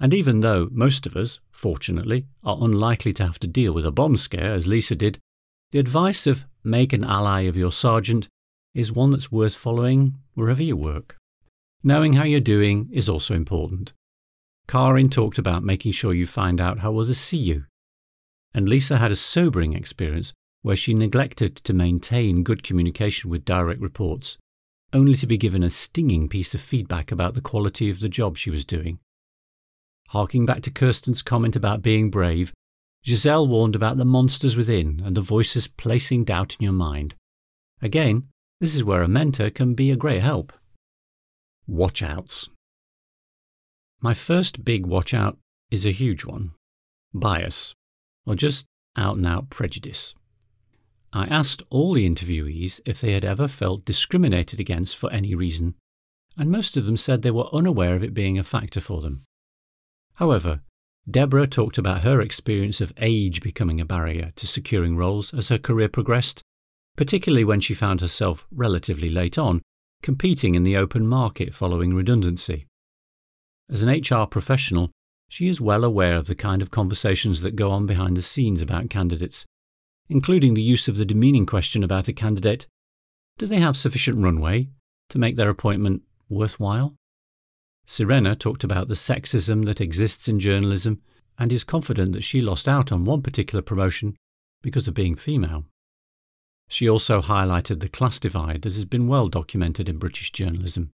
And 0.00 0.14
even 0.14 0.40
though 0.40 0.68
most 0.70 1.06
of 1.06 1.16
us, 1.16 1.40
fortunately, 1.50 2.26
are 2.44 2.58
unlikely 2.60 3.12
to 3.14 3.26
have 3.26 3.38
to 3.40 3.46
deal 3.46 3.72
with 3.72 3.84
a 3.84 3.90
bomb 3.90 4.16
scare 4.16 4.52
as 4.52 4.68
Lisa 4.68 4.94
did, 4.94 5.18
the 5.72 5.78
advice 5.78 6.26
of 6.26 6.44
make 6.62 6.92
an 6.92 7.04
ally 7.04 7.42
of 7.42 7.56
your 7.56 7.72
sergeant 7.72 8.28
is 8.74 8.92
one 8.92 9.10
that's 9.10 9.32
worth 9.32 9.56
following 9.56 10.14
wherever 10.34 10.62
you 10.62 10.76
work. 10.76 11.16
Knowing 11.82 12.12
how 12.12 12.24
you're 12.24 12.40
doing 12.40 12.88
is 12.92 13.08
also 13.08 13.34
important. 13.34 13.92
Karin 14.68 15.08
talked 15.08 15.38
about 15.38 15.64
making 15.64 15.92
sure 15.92 16.12
you 16.14 16.26
find 16.26 16.60
out 16.60 16.80
how 16.80 16.96
others 16.96 17.18
see 17.18 17.38
you. 17.38 17.64
And 18.54 18.68
Lisa 18.68 18.98
had 18.98 19.10
a 19.10 19.16
sobering 19.16 19.74
experience 19.74 20.32
where 20.62 20.76
she 20.76 20.94
neglected 20.94 21.56
to 21.56 21.72
maintain 21.72 22.42
good 22.42 22.62
communication 22.62 23.30
with 23.30 23.44
direct 23.44 23.80
reports, 23.80 24.36
only 24.92 25.14
to 25.14 25.26
be 25.26 25.38
given 25.38 25.62
a 25.62 25.70
stinging 25.70 26.28
piece 26.28 26.54
of 26.54 26.60
feedback 26.60 27.10
about 27.10 27.34
the 27.34 27.40
quality 27.40 27.90
of 27.90 28.00
the 28.00 28.08
job 28.08 28.36
she 28.36 28.50
was 28.50 28.64
doing. 28.64 28.98
Harking 30.08 30.46
back 30.46 30.62
to 30.62 30.70
Kirsten's 30.70 31.20
comment 31.20 31.54
about 31.54 31.82
being 31.82 32.10
brave, 32.10 32.52
Giselle 33.06 33.46
warned 33.46 33.76
about 33.76 33.98
the 33.98 34.04
monsters 34.04 34.56
within 34.56 35.02
and 35.04 35.16
the 35.16 35.20
voices 35.20 35.68
placing 35.68 36.24
doubt 36.24 36.56
in 36.58 36.64
your 36.64 36.72
mind. 36.72 37.14
Again, 37.82 38.28
this 38.60 38.74
is 38.74 38.82
where 38.82 39.02
a 39.02 39.08
mentor 39.08 39.50
can 39.50 39.74
be 39.74 39.90
a 39.90 39.96
great 39.96 40.22
help. 40.22 40.52
Watch 41.66 42.02
outs. 42.02 42.48
My 44.00 44.14
first 44.14 44.64
big 44.64 44.86
watch 44.86 45.12
out 45.12 45.38
is 45.70 45.84
a 45.84 45.90
huge 45.90 46.24
one 46.24 46.52
bias, 47.12 47.74
or 48.26 48.34
just 48.34 48.66
out 48.96 49.16
and 49.16 49.26
out 49.26 49.50
prejudice. 49.50 50.14
I 51.12 51.26
asked 51.26 51.62
all 51.70 51.92
the 51.92 52.08
interviewees 52.08 52.80
if 52.84 53.00
they 53.00 53.12
had 53.12 53.24
ever 53.24 53.48
felt 53.48 53.84
discriminated 53.84 54.60
against 54.60 54.96
for 54.96 55.12
any 55.12 55.34
reason, 55.34 55.74
and 56.36 56.50
most 56.50 56.76
of 56.76 56.86
them 56.86 56.96
said 56.96 57.22
they 57.22 57.30
were 57.30 57.52
unaware 57.52 57.96
of 57.96 58.04
it 58.04 58.14
being 58.14 58.38
a 58.38 58.44
factor 58.44 58.80
for 58.80 59.00
them. 59.00 59.24
However, 60.18 60.60
Deborah 61.10 61.46
talked 61.46 61.78
about 61.78 62.02
her 62.02 62.20
experience 62.20 62.80
of 62.80 62.92
age 62.98 63.40
becoming 63.40 63.80
a 63.80 63.84
barrier 63.84 64.32
to 64.36 64.46
securing 64.46 64.96
roles 64.96 65.32
as 65.32 65.48
her 65.48 65.58
career 65.58 65.88
progressed, 65.88 66.42
particularly 66.96 67.44
when 67.44 67.60
she 67.60 67.74
found 67.74 68.00
herself 68.00 68.46
relatively 68.50 69.10
late 69.10 69.38
on 69.38 69.62
competing 70.02 70.54
in 70.54 70.62
the 70.62 70.76
open 70.76 71.06
market 71.06 71.54
following 71.54 71.94
redundancy. 71.94 72.66
As 73.68 73.82
an 73.82 73.90
HR 73.90 74.26
professional, 74.26 74.90
she 75.28 75.48
is 75.48 75.60
well 75.60 75.84
aware 75.84 76.16
of 76.16 76.26
the 76.26 76.34
kind 76.34 76.62
of 76.62 76.70
conversations 76.70 77.40
that 77.40 77.56
go 77.56 77.70
on 77.70 77.86
behind 77.86 78.16
the 78.16 78.22
scenes 78.22 78.62
about 78.62 78.90
candidates 78.90 79.44
including 80.08 80.54
the 80.54 80.62
use 80.62 80.88
of 80.88 80.96
the 80.96 81.04
demeaning 81.04 81.46
question 81.46 81.84
about 81.84 82.08
a 82.08 82.12
candidate 82.12 82.66
do 83.38 83.46
they 83.46 83.60
have 83.60 83.76
sufficient 83.76 84.22
runway? 84.22 84.68
to 85.08 85.18
make 85.18 85.36
their 85.36 85.48
appointment 85.48 86.02
worthwhile? 86.28 86.94
Serena 87.90 88.36
talked 88.36 88.64
about 88.64 88.88
the 88.88 88.94
sexism 88.94 89.64
that 89.64 89.80
exists 89.80 90.28
in 90.28 90.38
journalism 90.38 91.00
and 91.38 91.50
is 91.50 91.64
confident 91.64 92.12
that 92.12 92.22
she 92.22 92.42
lost 92.42 92.68
out 92.68 92.92
on 92.92 93.06
one 93.06 93.22
particular 93.22 93.62
promotion 93.62 94.14
because 94.60 94.86
of 94.86 94.92
being 94.92 95.14
female. 95.14 95.64
She 96.68 96.86
also 96.86 97.22
highlighted 97.22 97.80
the 97.80 97.88
class 97.88 98.20
divide 98.20 98.60
that 98.60 98.74
has 98.74 98.84
been 98.84 99.08
well 99.08 99.28
documented 99.28 99.88
in 99.88 99.96
British 99.96 100.32
journalism. 100.32 100.90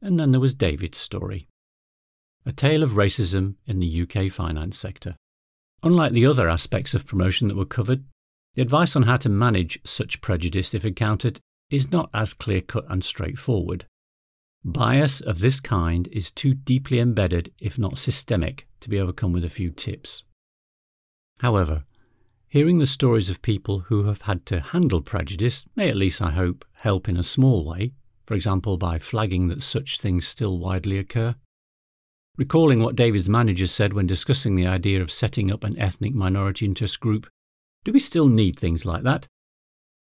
And 0.00 0.20
then 0.20 0.30
there 0.30 0.40
was 0.40 0.54
David's 0.54 0.98
story 0.98 1.48
a 2.46 2.52
tale 2.52 2.84
of 2.84 2.92
racism 2.92 3.56
in 3.66 3.80
the 3.80 4.02
UK 4.02 4.30
finance 4.30 4.78
sector. 4.78 5.16
Unlike 5.82 6.12
the 6.12 6.24
other 6.24 6.48
aspects 6.48 6.94
of 6.94 7.04
promotion 7.04 7.48
that 7.48 7.56
were 7.56 7.66
covered, 7.66 8.04
the 8.54 8.62
advice 8.62 8.94
on 8.94 9.02
how 9.02 9.16
to 9.18 9.28
manage 9.28 9.80
such 9.84 10.20
prejudice 10.20 10.72
if 10.72 10.84
encountered 10.84 11.40
is 11.68 11.90
not 11.90 12.08
as 12.14 12.32
clear 12.32 12.60
cut 12.60 12.86
and 12.88 13.04
straightforward. 13.04 13.86
Bias 14.68 15.22
of 15.22 15.40
this 15.40 15.60
kind 15.60 16.06
is 16.12 16.30
too 16.30 16.52
deeply 16.52 16.98
embedded, 17.00 17.50
if 17.58 17.78
not 17.78 17.96
systemic, 17.96 18.66
to 18.80 18.90
be 18.90 19.00
overcome 19.00 19.32
with 19.32 19.42
a 19.42 19.48
few 19.48 19.70
tips. 19.70 20.24
However, 21.40 21.84
hearing 22.48 22.78
the 22.78 22.84
stories 22.84 23.30
of 23.30 23.40
people 23.40 23.78
who 23.78 24.04
have 24.04 24.22
had 24.22 24.44
to 24.44 24.60
handle 24.60 25.00
prejudice 25.00 25.64
may 25.74 25.88
at 25.88 25.96
least, 25.96 26.20
I 26.20 26.32
hope, 26.32 26.66
help 26.74 27.08
in 27.08 27.16
a 27.16 27.24
small 27.24 27.64
way, 27.64 27.94
for 28.26 28.34
example, 28.34 28.76
by 28.76 28.98
flagging 28.98 29.48
that 29.48 29.62
such 29.62 30.00
things 30.00 30.28
still 30.28 30.58
widely 30.58 30.98
occur. 30.98 31.34
Recalling 32.36 32.82
what 32.82 32.94
David's 32.94 33.28
manager 33.28 33.66
said 33.66 33.94
when 33.94 34.06
discussing 34.06 34.54
the 34.54 34.66
idea 34.66 35.00
of 35.00 35.10
setting 35.10 35.50
up 35.50 35.64
an 35.64 35.78
ethnic 35.78 36.14
minority 36.14 36.66
interest 36.66 37.00
group, 37.00 37.26
do 37.84 37.92
we 37.92 38.00
still 38.00 38.28
need 38.28 38.58
things 38.58 38.84
like 38.84 39.02
that? 39.04 39.28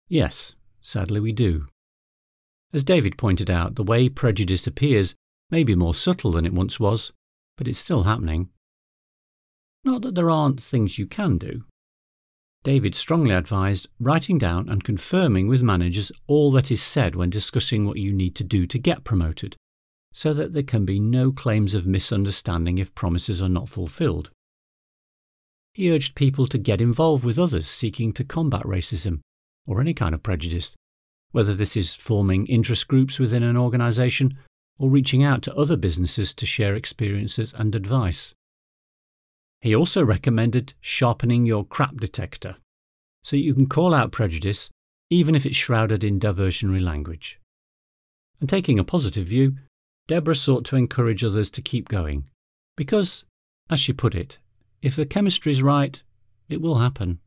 Yes, 0.07 0.55
sadly 0.79 1.19
we 1.19 1.33
do. 1.33 1.67
As 2.73 2.83
David 2.83 3.17
pointed 3.17 3.51
out, 3.51 3.75
the 3.75 3.83
way 3.83 4.09
prejudice 4.09 4.65
appears 4.65 5.13
may 5.51 5.63
be 5.63 5.75
more 5.75 5.93
subtle 5.93 6.31
than 6.31 6.45
it 6.45 6.53
once 6.53 6.79
was, 6.79 7.13
but 7.55 7.67
it's 7.67 7.77
still 7.77 8.03
happening. 8.03 8.49
Not 9.83 10.01
that 10.01 10.15
there 10.15 10.31
aren't 10.31 10.61
things 10.61 10.97
you 10.97 11.05
can 11.05 11.37
do. 11.37 11.65
David 12.63 12.95
strongly 12.95 13.35
advised 13.35 13.87
writing 13.99 14.37
down 14.37 14.69
and 14.69 14.83
confirming 14.83 15.47
with 15.47 15.61
managers 15.61 16.11
all 16.27 16.51
that 16.53 16.71
is 16.71 16.81
said 16.81 17.15
when 17.15 17.29
discussing 17.29 17.85
what 17.85 17.97
you 17.97 18.11
need 18.11 18.35
to 18.35 18.43
do 18.43 18.65
to 18.65 18.79
get 18.79 19.03
promoted, 19.03 19.55
so 20.11 20.33
that 20.33 20.53
there 20.53 20.63
can 20.63 20.85
be 20.85 20.99
no 20.99 21.31
claims 21.31 21.75
of 21.75 21.85
misunderstanding 21.85 22.77
if 22.77 22.95
promises 22.95 23.41
are 23.41 23.49
not 23.49 23.69
fulfilled. 23.69 24.31
He 25.73 25.91
urged 25.91 26.15
people 26.15 26.47
to 26.47 26.57
get 26.57 26.81
involved 26.81 27.25
with 27.25 27.37
others 27.37 27.67
seeking 27.67 28.13
to 28.13 28.23
combat 28.23 28.63
racism 28.63 29.19
or 29.67 29.81
any 29.81 29.93
kind 29.93 30.15
of 30.15 30.23
prejudice, 30.23 30.73
whether 31.33 31.53
this 31.53 31.75
is 31.75 31.93
forming 31.93 32.47
interest 32.47 32.87
groups 32.87 33.19
within 33.19 33.43
an 33.43 33.57
organisation 33.57 34.37
or 34.79 34.89
reaching 34.89 35.23
out 35.23 35.41
to 35.41 35.55
other 35.55 35.75
businesses 35.75 36.33
to 36.33 36.45
share 36.45 36.75
experiences 36.75 37.53
and 37.57 37.75
advice. 37.75 38.33
He 39.59 39.75
also 39.75 40.03
recommended 40.03 40.73
sharpening 40.79 41.45
your 41.45 41.65
crap 41.65 41.97
detector 41.97 42.55
so 43.23 43.35
you 43.35 43.53
can 43.53 43.67
call 43.67 43.93
out 43.93 44.11
prejudice 44.11 44.69
even 45.09 45.35
if 45.35 45.45
it's 45.45 45.55
shrouded 45.55 46.03
in 46.03 46.19
diversionary 46.19 46.81
language. 46.81 47.39
And 48.39 48.49
taking 48.49 48.79
a 48.79 48.83
positive 48.83 49.27
view, 49.27 49.55
Deborah 50.07 50.35
sought 50.35 50.65
to 50.65 50.75
encourage 50.75 51.23
others 51.23 51.49
to 51.51 51.61
keep 51.61 51.87
going 51.87 52.25
because, 52.75 53.23
as 53.69 53.79
she 53.79 53.93
put 53.93 54.15
it, 54.15 54.39
if 54.81 54.95
the 54.95 55.05
chemistry 55.05 55.51
is 55.51 55.63
right, 55.63 56.01
it 56.49 56.61
will 56.61 56.79
happen. 56.79 57.19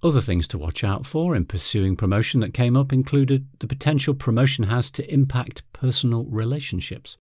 Other 0.00 0.20
things 0.20 0.46
to 0.48 0.58
watch 0.58 0.84
out 0.84 1.06
for 1.06 1.34
in 1.34 1.44
pursuing 1.44 1.96
promotion 1.96 2.38
that 2.40 2.54
came 2.54 2.76
up 2.76 2.92
included 2.92 3.48
the 3.58 3.66
potential 3.66 4.14
promotion 4.14 4.64
has 4.64 4.92
to 4.92 5.12
impact 5.12 5.64
personal 5.72 6.24
relationships, 6.26 7.16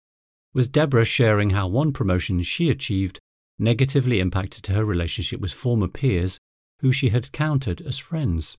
with 0.52 0.72
Deborah 0.72 1.04
sharing 1.04 1.50
how 1.50 1.68
one 1.68 1.92
promotion 1.92 2.42
she 2.42 2.68
achieved 2.70 3.20
negatively 3.60 4.18
impacted 4.18 4.66
her 4.66 4.84
relationship 4.84 5.40
with 5.40 5.52
former 5.52 5.86
peers 5.86 6.40
who 6.80 6.92
she 6.92 7.10
had 7.10 7.30
counted 7.30 7.80
as 7.82 7.98
friends. 7.98 8.56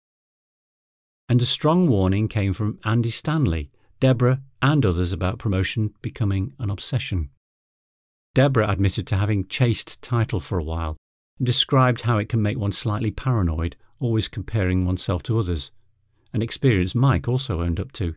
And 1.28 1.42
a 1.42 1.46
strong 1.46 1.90
warning 1.90 2.30
came 2.30 2.54
from 2.54 2.80
Andy 2.86 3.10
Stanley, 3.10 3.70
Deborah, 4.00 4.42
and 4.62 4.86
others 4.86 5.12
about 5.12 5.40
promotion 5.40 5.94
becoming 6.02 6.54
an 6.58 6.70
obsession. 6.70 7.32
Deborah 8.34 8.70
admitted 8.70 9.08
to 9.08 9.18
having 9.18 9.48
chased 9.48 10.02
title 10.02 10.40
for 10.40 10.58
a 10.58 10.64
while 10.64 10.96
and 11.38 11.46
described 11.46 12.02
how 12.02 12.18
it 12.18 12.30
can 12.30 12.42
make 12.42 12.58
one 12.58 12.72
slightly 12.72 13.12
paranoid 13.12 13.76
always 14.00 14.28
comparing 14.28 14.86
oneself 14.86 15.24
to 15.24 15.40
others, 15.40 15.72
an 16.34 16.42
experience 16.42 16.94
Mike 16.94 17.28
also 17.28 17.62
owned 17.62 17.80
up 17.80 17.92
to. 17.94 18.16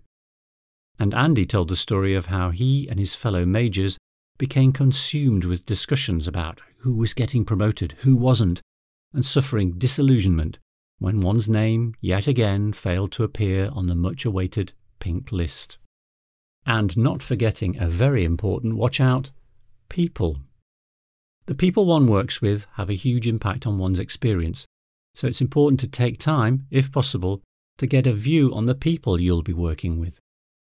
And 0.99 1.15
Andy 1.15 1.47
told 1.47 1.69
the 1.69 1.77
story 1.77 2.15
of 2.15 2.27
how 2.27 2.51
he 2.51 2.89
and 2.89 2.99
his 2.99 3.15
fellow 3.15 3.47
majors 3.47 3.97
became 4.39 4.73
consumed 4.73 5.45
with 5.45 5.67
discussions 5.67 6.27
about 6.27 6.61
who 6.79 6.95
was 6.95 7.15
getting 7.15 7.45
promoted, 7.45 7.93
who 8.01 8.17
wasn't, 8.17 8.61
and 9.13 9.25
suffering 9.25 9.73
disillusionment 9.79 10.59
when 10.99 11.21
one's 11.21 11.49
name 11.49 11.95
yet 12.01 12.27
again 12.27 12.73
failed 12.73 13.13
to 13.13 13.23
appear 13.23 13.71
on 13.73 13.87
the 13.87 13.95
much 13.95 14.25
awaited 14.25 14.73
pink 14.99 15.31
list. 15.31 15.79
And 16.67 16.97
not 16.97 17.23
forgetting 17.23 17.79
a 17.79 17.89
very 17.89 18.25
important 18.25 18.77
watch 18.77 19.01
out 19.01 19.31
people. 19.89 20.39
The 21.47 21.55
people 21.55 21.87
one 21.87 22.07
works 22.07 22.43
with 22.43 22.67
have 22.75 22.91
a 22.91 22.95
huge 22.95 23.27
impact 23.27 23.67
on 23.67 23.79
one's 23.79 23.99
experience, 23.99 24.67
so 25.19 25.27
it's 25.27 25.41
important 25.41 25.81
to 25.81 25.89
take 25.89 26.17
time, 26.17 26.65
if 26.71 26.93
possible, 26.93 27.43
to 27.77 27.89
get 27.89 28.07
a 28.07 28.13
view 28.13 28.55
on 28.55 28.67
the 28.67 28.75
people 28.77 29.21
you'll 29.21 29.43
be 29.43 29.53
working 29.53 29.99
with, 29.99 30.21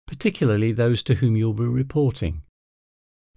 particularly 0.07 0.73
those 0.73 1.01
to 1.01 1.15
whom 1.15 1.37
you'll 1.37 1.53
be 1.53 1.63
reporting. 1.63 2.41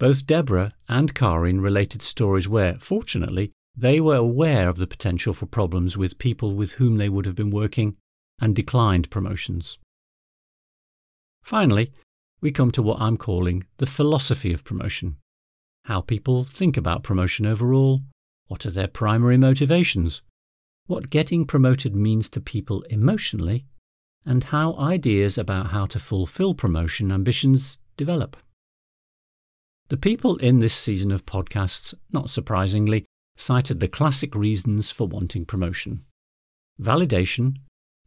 Both 0.00 0.26
Deborah 0.26 0.72
and 0.88 1.14
Karin 1.14 1.60
related 1.60 2.02
stories 2.02 2.48
where, 2.48 2.74
fortunately, 2.80 3.52
they 3.76 4.00
were 4.00 4.16
aware 4.16 4.68
of 4.68 4.78
the 4.78 4.88
potential 4.88 5.32
for 5.32 5.46
problems 5.46 5.96
with 5.96 6.18
people 6.18 6.56
with 6.56 6.72
whom 6.72 6.96
they 6.96 7.08
would 7.08 7.26
have 7.26 7.36
been 7.36 7.50
working 7.50 7.96
and 8.40 8.56
declined 8.56 9.08
promotions. 9.08 9.78
Finally, 11.44 11.92
we 12.40 12.50
come 12.50 12.72
to 12.72 12.82
what 12.82 13.00
I'm 13.00 13.18
calling 13.18 13.66
the 13.76 13.86
philosophy 13.86 14.52
of 14.52 14.64
promotion 14.64 15.18
how 15.84 16.00
people 16.00 16.44
think 16.44 16.78
about 16.78 17.02
promotion 17.02 17.44
overall, 17.44 18.00
what 18.48 18.64
are 18.64 18.70
their 18.70 18.88
primary 18.88 19.36
motivations, 19.36 20.22
what 20.86 21.10
getting 21.10 21.46
promoted 21.46 21.94
means 21.94 22.28
to 22.30 22.40
people 22.40 22.82
emotionally, 22.82 23.64
and 24.26 24.44
how 24.44 24.74
ideas 24.76 25.38
about 25.38 25.68
how 25.68 25.86
to 25.86 25.98
fulfill 25.98 26.54
promotion 26.54 27.10
ambitions 27.12 27.78
develop. 27.96 28.36
The 29.88 29.96
people 29.96 30.36
in 30.38 30.60
this 30.60 30.74
season 30.74 31.10
of 31.10 31.26
podcasts, 31.26 31.94
not 32.12 32.30
surprisingly, 32.30 33.04
cited 33.36 33.80
the 33.80 33.88
classic 33.88 34.34
reasons 34.34 34.90
for 34.90 35.06
wanting 35.06 35.44
promotion 35.44 36.04
validation, 36.80 37.54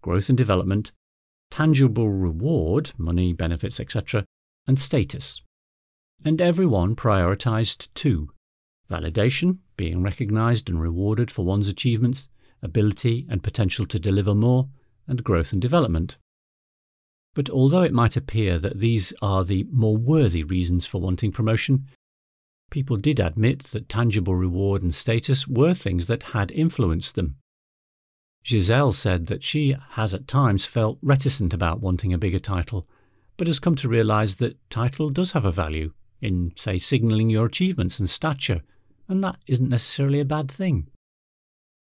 growth 0.01 0.27
and 0.27 0.38
development, 0.38 0.91
tangible 1.50 2.10
reward, 2.10 2.91
money, 2.98 3.31
benefits, 3.31 3.79
etc., 3.79 4.25
and 4.67 4.79
status. 4.79 5.41
And 6.25 6.41
everyone 6.41 6.96
prioritized 6.96 7.88
two 7.93 8.31
validation, 8.89 9.60
being 9.77 10.01
recognized 10.01 10.67
and 10.69 10.81
rewarded 10.81 11.31
for 11.31 11.46
one's 11.46 11.67
achievements, 11.67 12.27
ability 12.61 13.25
and 13.29 13.43
potential 13.43 13.85
to 13.85 13.99
deliver 13.99 14.35
more, 14.35 14.67
and 15.07 15.23
growth 15.23 15.53
and 15.53 15.61
development. 15.61 16.17
But 17.33 17.49
although 17.49 17.83
it 17.83 17.93
might 17.93 18.17
appear 18.17 18.57
that 18.59 18.79
these 18.79 19.13
are 19.21 19.45
the 19.45 19.65
more 19.71 19.95
worthy 19.95 20.43
reasons 20.43 20.87
for 20.87 20.99
wanting 20.99 21.31
promotion, 21.31 21.85
people 22.71 22.97
did 22.97 23.19
admit 23.19 23.63
that 23.65 23.89
tangible 23.89 24.35
reward 24.35 24.81
and 24.81 24.93
status 24.93 25.47
were 25.47 25.73
things 25.73 26.07
that 26.07 26.23
had 26.23 26.51
influenced 26.51 27.15
them. 27.15 27.37
Giselle 28.45 28.91
said 28.91 29.27
that 29.27 29.43
she 29.43 29.75
has 29.91 30.13
at 30.15 30.27
times 30.27 30.65
felt 30.65 30.97
reticent 31.01 31.53
about 31.53 31.81
wanting 31.81 32.13
a 32.13 32.17
bigger 32.17 32.39
title, 32.39 32.87
but 33.35 33.47
has 33.47 33.59
come 33.59 33.75
to 33.75 33.89
realize 33.89 34.35
that 34.35 34.57
title 34.69 35.09
does 35.09 35.33
have 35.33 35.45
a 35.45 35.51
value 35.51 35.93
in, 36.21 36.53
say, 36.55 36.77
signalling 36.77 37.29
your 37.29 37.45
achievements 37.45 37.99
and 37.99 38.09
stature, 38.09 38.61
and 39.07 39.23
that 39.23 39.37
isn't 39.47 39.69
necessarily 39.69 40.19
a 40.19 40.25
bad 40.25 40.49
thing. 40.49 40.87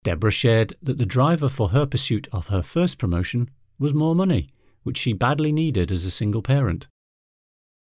Deborah 0.04 0.32
shared 0.32 0.76
that 0.82 0.98
the 0.98 1.06
driver 1.06 1.50
for 1.50 1.70
her 1.70 1.86
pursuit 1.86 2.28
of 2.32 2.48
her 2.48 2.62
first 2.62 3.00
promotion 3.00 3.50
was 3.80 3.94
more 3.94 4.14
money, 4.16 4.50
which 4.84 4.98
she 4.98 5.14
badly 5.14 5.52
needed 5.52 5.92
as 5.92 6.06
a 6.06 6.12
single 6.12 6.42
parent. 6.42 6.88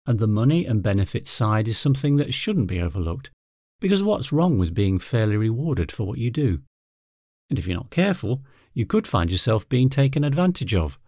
And 0.05 0.20
the 0.20 0.27
money 0.27 0.65
and 0.65 0.84
benefits 0.84 1.32
side 1.32 1.67
is 1.67 1.77
something 1.77 2.17
that 2.17 2.34
shouldn't 2.34 2.67
be 2.67 2.79
overlooked, 2.79 3.32
because 3.79 4.03
what's 4.03 4.32
wrong 4.32 4.58
with 4.58 4.74
being 4.74 5.00
fairly 5.00 5.38
rewarded 5.38 5.91
for 5.91 6.05
what 6.05 6.20
you 6.20 6.29
do? 6.29 6.62
And 7.50 7.58
if 7.58 7.67
you're 7.67 7.77
not 7.77 7.89
careful, 7.89 8.43
you 8.74 8.86
could 8.86 9.08
find 9.08 9.32
yourself 9.32 9.67
being 9.67 9.89
taken 9.89 10.24
advantage 10.24 10.74
of. 10.74 11.00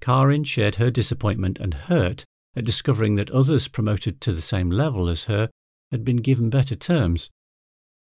Karin 0.00 0.44
shared 0.44 0.76
her 0.76 0.90
disappointment 0.90 1.58
and 1.58 1.74
hurt 1.74 2.24
at 2.56 2.64
discovering 2.64 3.14
that 3.16 3.30
others 3.30 3.68
promoted 3.68 4.20
to 4.20 4.32
the 4.32 4.42
same 4.42 4.70
level 4.70 5.08
as 5.08 5.24
her 5.24 5.48
had 5.90 6.04
been 6.04 6.16
given 6.16 6.50
better 6.50 6.74
terms, 6.74 7.30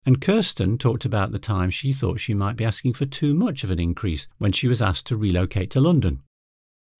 and 0.06 0.20
Kirsten 0.20 0.78
talked 0.78 1.04
about 1.04 1.32
the 1.32 1.38
time 1.38 1.68
she 1.68 1.92
thought 1.92 2.20
she 2.20 2.32
might 2.32 2.56
be 2.56 2.64
asking 2.64 2.92
for 2.92 3.04
too 3.04 3.34
much 3.34 3.64
of 3.64 3.72
an 3.72 3.80
increase 3.80 4.28
when 4.38 4.52
she 4.52 4.68
was 4.68 4.80
asked 4.80 5.06
to 5.06 5.16
relocate 5.16 5.68
to 5.72 5.80
London, 5.80 6.22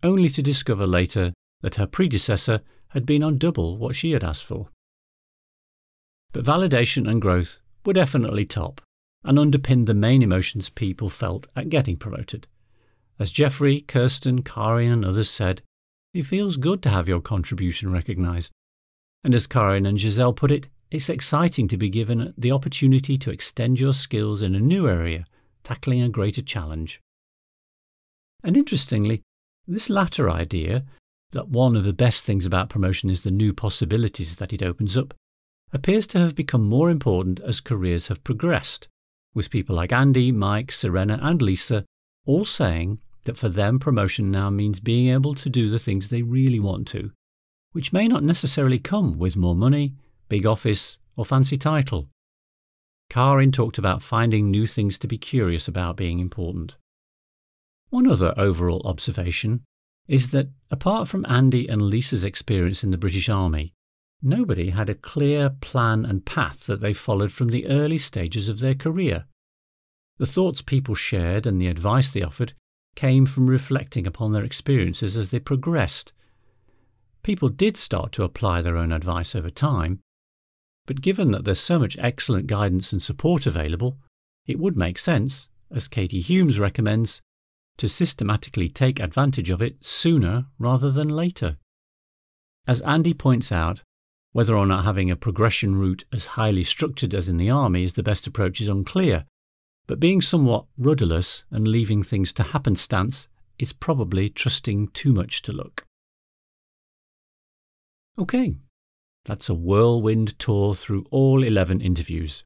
only 0.02 0.28
to 0.28 0.42
discover 0.42 0.88
later 0.88 1.32
that 1.62 1.76
her 1.76 1.86
predecessor 1.86 2.60
had 2.88 3.06
been 3.06 3.22
on 3.22 3.38
double 3.38 3.78
what 3.78 3.94
she 3.94 4.10
had 4.10 4.25
asked 4.25 4.44
for. 4.44 4.68
But 6.32 6.44
validation 6.44 7.08
and 7.08 7.22
growth 7.22 7.60
were 7.84 7.92
definitely 7.92 8.44
top 8.44 8.80
and 9.22 9.38
underpinned 9.38 9.86
the 9.86 9.94
main 9.94 10.22
emotions 10.22 10.68
people 10.68 11.08
felt 11.08 11.46
at 11.54 11.68
getting 11.68 11.96
promoted. 11.96 12.48
As 13.20 13.30
Jeffrey, 13.30 13.82
Kirsten, 13.82 14.42
Karin, 14.42 14.90
and 14.90 15.04
others 15.04 15.30
said, 15.30 15.62
it 16.12 16.25
feels 16.26 16.56
good 16.56 16.82
to 16.82 16.90
have 16.90 17.08
your 17.08 17.20
contribution 17.20 17.92
recognised. 17.92 18.52
And 19.22 19.32
as 19.32 19.46
Karin 19.46 19.86
and 19.86 19.98
Giselle 19.98 20.32
put 20.32 20.50
it, 20.50 20.68
it's 20.90 21.08
exciting 21.08 21.68
to 21.68 21.76
be 21.76 21.88
given 21.88 22.32
the 22.38 22.52
opportunity 22.52 23.16
to 23.18 23.30
extend 23.30 23.80
your 23.80 23.92
skills 23.92 24.42
in 24.42 24.54
a 24.54 24.60
new 24.60 24.88
area, 24.88 25.24
tackling 25.64 26.02
a 26.02 26.08
greater 26.08 26.42
challenge. 26.42 27.00
And 28.44 28.56
interestingly, 28.56 29.22
this 29.66 29.90
latter 29.90 30.30
idea, 30.30 30.84
that 31.32 31.48
one 31.48 31.74
of 31.74 31.84
the 31.84 31.92
best 31.92 32.24
things 32.24 32.46
about 32.46 32.68
promotion 32.68 33.10
is 33.10 33.22
the 33.22 33.30
new 33.30 33.52
possibilities 33.52 34.36
that 34.36 34.52
it 34.52 34.62
opens 34.62 34.96
up, 34.96 35.12
appears 35.72 36.06
to 36.06 36.18
have 36.18 36.36
become 36.36 36.64
more 36.64 36.88
important 36.88 37.40
as 37.40 37.60
careers 37.60 38.08
have 38.08 38.22
progressed, 38.22 38.86
with 39.34 39.50
people 39.50 39.74
like 39.74 39.92
Andy, 39.92 40.30
Mike, 40.30 40.70
Serena, 40.70 41.18
and 41.20 41.42
Lisa 41.42 41.84
all 42.26 42.44
saying 42.44 43.00
that 43.24 43.36
for 43.36 43.48
them 43.48 43.78
promotion 43.78 44.30
now 44.30 44.50
means 44.50 44.78
being 44.78 45.08
able 45.08 45.34
to 45.34 45.50
do 45.50 45.68
the 45.68 45.78
things 45.78 46.08
they 46.08 46.22
really 46.22 46.60
want 46.60 46.86
to, 46.88 47.10
which 47.72 47.92
may 47.92 48.06
not 48.06 48.22
necessarily 48.22 48.78
come 48.78 49.18
with 49.18 49.36
more 49.36 49.56
money, 49.56 49.94
big 50.28 50.47
office, 50.47 50.99
or 51.16 51.25
fancy 51.25 51.56
title. 51.56 52.09
Karin 53.09 53.52
talked 53.52 53.78
about 53.78 54.02
finding 54.02 54.50
new 54.50 54.66
things 54.66 54.99
to 54.99 55.06
be 55.06 55.18
curious 55.18 55.68
about 55.68 55.97
being 55.97 56.18
important. 56.18 56.76
One 57.90 58.09
other 58.09 58.35
overall 58.37 58.83
observation 58.85 59.62
is 60.09 60.30
that 60.30 60.49
apart 60.71 61.09
from 61.09 61.26
Andy 61.28 61.68
and 61.68 61.83
Lisa's 61.83 62.25
experience 62.25 62.83
in 62.83 62.90
the 62.90 62.99
British 62.99 63.28
Army, 63.28 63.73
nobody 64.23 64.71
had 64.71 64.88
a 64.88 64.95
clear 64.95 65.50
plan 65.50 66.04
and 66.04 66.25
path 66.25 66.66
that 66.66 66.80
they 66.80 66.92
followed 66.92 67.33
from 67.33 67.49
the 67.49 67.66
early 67.66 67.99
stages 67.99 68.49
of 68.49 68.59
their 68.59 68.75
career. 68.75 69.25
The 70.18 70.26
thoughts 70.26 70.62
people 70.62 70.95
shared 70.95 71.47
and 71.47 71.61
the 71.61 71.68
advice 71.68 72.11
they 72.11 72.23
offered 72.23 72.54
came 72.95 73.26
from 73.26 73.47
reflecting 73.47 74.06
upon 74.06 74.33
their 74.33 74.45
experiences 74.45 75.16
as 75.16 75.30
they 75.30 75.38
progressed. 75.38 76.12
People 77.23 77.49
did 77.49 77.76
start 77.76 78.12
to 78.12 78.25
apply 78.25 78.62
their 78.62 78.76
own 78.76 78.92
advice 78.92 79.35
over 79.35 79.50
time, 79.50 80.00
but 80.86 81.00
given 81.00 81.32
that 81.32 81.44
there's 81.44 81.60
so 81.60 81.78
much 81.78 81.96
excellent 81.98 82.46
guidance 82.46 82.92
and 82.92 83.02
support 83.02 83.46
available, 83.46 83.98
it 84.46 84.58
would 84.58 84.76
make 84.76 84.98
sense, 84.98 85.48
as 85.70 85.88
Katie 85.88 86.20
Humes 86.20 86.58
recommends, 86.58 87.20
to 87.76 87.88
systematically 87.88 88.68
take 88.68 89.00
advantage 89.00 89.50
of 89.50 89.60
it 89.60 89.84
sooner 89.84 90.46
rather 90.58 90.90
than 90.90 91.08
later. 91.08 91.58
As 92.66 92.80
Andy 92.82 93.12
points 93.12 93.52
out, 93.52 93.82
whether 94.32 94.56
or 94.56 94.66
not 94.66 94.84
having 94.84 95.10
a 95.10 95.16
progression 95.16 95.76
route 95.76 96.04
as 96.12 96.26
highly 96.26 96.64
structured 96.64 97.14
as 97.14 97.28
in 97.28 97.36
the 97.36 97.50
army 97.50 97.84
is 97.84 97.94
the 97.94 98.02
best 98.02 98.26
approach 98.26 98.60
is 98.60 98.68
unclear, 98.68 99.25
but 99.86 100.00
being 100.00 100.20
somewhat 100.20 100.66
rudderless 100.78 101.44
and 101.50 101.68
leaving 101.68 102.02
things 102.02 102.32
to 102.34 102.42
happenstance 102.42 103.28
is 103.58 103.72
probably 103.72 104.28
trusting 104.28 104.88
too 104.88 105.12
much 105.12 105.42
to 105.42 105.52
luck. 105.52 105.84
Okay, 108.18 108.56
that's 109.26 109.49
a 109.49 109.54
whirlwind 109.54 110.39
tour 110.39 110.75
through 110.75 111.04
all 111.10 111.43
11 111.43 111.80
interviews. 111.80 112.45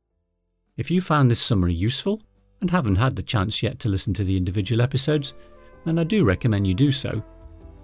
If 0.77 0.91
you 0.91 1.01
found 1.01 1.31
this 1.31 1.41
summary 1.41 1.75
useful, 1.75 2.23
and 2.61 2.71
haven't 2.71 2.97
had 2.97 3.17
the 3.17 3.23
chance 3.23 3.63
yet 3.63 3.79
to 3.81 3.89
listen 3.89 4.13
to 4.15 4.25
the 4.25 4.37
individual 4.37 4.83
episodes, 4.83 5.35
then 5.85 5.99
I 5.99 6.05
do 6.05 6.25
recommend 6.25 6.67
you 6.67 6.75
do 6.75 6.91
so. 6.91 7.23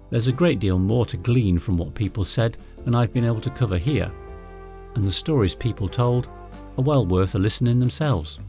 There's 0.09 0.27
a 0.27 0.33
great 0.33 0.59
deal 0.59 0.79
more 0.79 1.05
to 1.07 1.17
glean 1.17 1.59
from 1.59 1.77
what 1.77 1.95
people 1.95 2.25
said 2.25 2.57
than 2.85 2.95
I've 2.95 3.13
been 3.13 3.25
able 3.25 3.41
to 3.41 3.49
cover 3.49 3.77
here, 3.77 4.11
and 4.95 5.05
the 5.05 5.11
stories 5.11 5.55
people 5.55 5.87
told 5.87 6.27
are 6.77 6.83
well 6.83 7.05
worth 7.05 7.35
a 7.35 7.39
listen 7.39 7.67
in 7.67 7.79
themselves. 7.79 8.39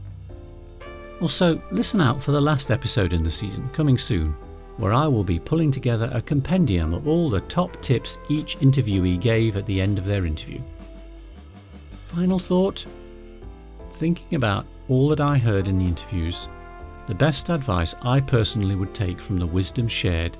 Also, 1.21 1.61
listen 1.71 1.99
out 1.99 2.21
for 2.21 2.31
the 2.31 2.41
last 2.41 2.71
episode 2.71 3.11
in 3.11 3.23
the 3.23 3.31
season, 3.31 3.69
coming 3.69 3.97
soon, 3.97 4.35
where 4.79 4.93
I 4.93 5.07
will 5.07 5.25
be 5.25 5.39
pulling 5.39 5.71
together 5.71 6.09
a 6.13 6.21
compendium 6.21 6.93
of 6.93 7.05
all 7.05 7.29
the 7.29 7.41
top 7.41 7.81
tips 7.81 8.17
each 8.29 8.57
interviewee 8.59 9.19
gave 9.19 9.57
at 9.57 9.65
the 9.65 9.81
end 9.81 9.99
of 9.99 10.05
their 10.05 10.25
interview. 10.25 10.61
Final 12.05 12.39
thought? 12.39 12.85
Thinking 13.91 14.35
about 14.35 14.65
all 14.87 15.09
that 15.09 15.19
I 15.19 15.37
heard 15.37 15.67
in 15.67 15.77
the 15.77 15.85
interviews, 15.85 16.47
the 17.07 17.13
best 17.13 17.49
advice 17.49 17.93
I 18.01 18.21
personally 18.21 18.75
would 18.75 18.95
take 18.95 19.19
from 19.19 19.37
the 19.37 19.45
wisdom 19.45 19.87
shared 19.87 20.37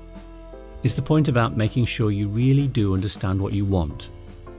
is 0.82 0.94
the 0.94 1.02
point 1.02 1.28
about 1.28 1.58
making 1.58 1.84
sure 1.84 2.10
you 2.10 2.26
really 2.26 2.66
do 2.66 2.94
understand 2.94 3.38
what 3.38 3.52
you 3.52 3.66
want, 3.66 4.08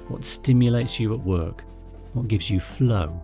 what 0.10 0.24
stimulates 0.24 1.00
you 1.00 1.12
at 1.16 1.20
work, 1.22 1.64
what 2.14 2.28
gives 2.28 2.52
you 2.52 2.60
flow, 2.60 3.20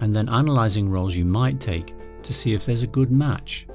and 0.00 0.14
then 0.14 0.28
analysing 0.28 0.90
roles 0.90 1.16
you 1.16 1.24
might 1.24 1.60
take 1.60 1.94
to 2.22 2.32
see 2.34 2.52
if 2.52 2.66
there's 2.66 2.82
a 2.82 2.88
good 2.88 3.10
match. 3.10 3.66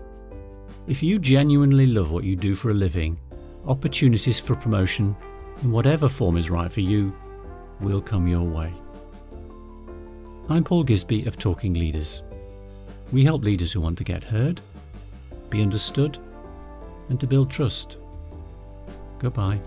If 0.88 1.04
you 1.04 1.20
genuinely 1.20 1.86
love 1.86 2.10
what 2.10 2.24
you 2.24 2.36
do 2.36 2.56
for 2.56 2.72
a 2.72 2.74
living, 2.74 3.20
opportunities 3.68 4.40
for 4.40 4.56
promotion, 4.56 5.16
in 5.62 5.72
whatever 5.72 6.10
form 6.10 6.38
is 6.38 6.50
right 6.50 6.72
for 6.72 6.82
you, 6.82 7.14
will 7.80 8.02
come 8.02 8.28
your 8.28 8.42
way. 8.42 8.74
I'm 10.50 10.64
Paul 10.64 10.84
Gisby 10.84 11.28
of 11.28 11.38
Talking 11.38 11.76
Leaders. 11.76 12.24
We 13.12 13.24
help 13.24 13.44
leaders 13.44 13.72
who 13.72 13.80
want 13.80 14.00
to 14.00 14.04
get 14.04 14.24
heard, 14.24 14.60
be 15.52 15.62
understood, 15.62 16.18
and 17.10 17.20
to 17.20 17.28
build 17.28 17.52
trust. 17.52 17.98
Goodbye. 19.20 19.60